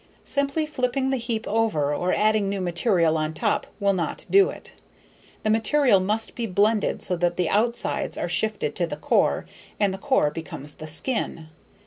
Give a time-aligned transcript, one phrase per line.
[0.23, 4.73] Simply flipping the heap over or adding new material on top will not do it.
[5.43, 9.45] The material must be blended so that the outsides are shifted to the core
[9.79, 11.49] and the core becomes the skin.